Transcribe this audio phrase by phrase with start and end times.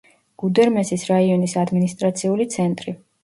[0.43, 2.97] გუდერმესის რაიონის ადმინისტრაციული ცენტრი.